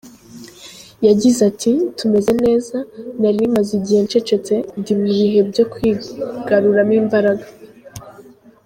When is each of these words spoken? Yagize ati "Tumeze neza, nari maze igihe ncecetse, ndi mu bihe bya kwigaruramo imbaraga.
Yagize 1.07 1.39
ati 1.51 1.71
"Tumeze 1.97 2.31
neza, 2.45 2.77
nari 3.21 3.39
maze 3.55 3.71
igihe 3.79 3.99
ncecetse, 4.05 4.53
ndi 4.79 4.91
mu 4.99 5.05
bihe 5.17 5.39
bya 5.49 5.63
kwigaruramo 5.71 6.93
imbaraga. 7.01 7.45